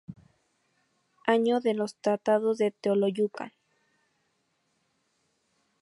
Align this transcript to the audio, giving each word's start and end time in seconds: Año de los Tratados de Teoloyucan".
Año 1.27 1.59
de 1.59 1.75
los 1.75 1.93
Tratados 1.95 2.57
de 2.57 2.71
Teoloyucan". 2.71 3.53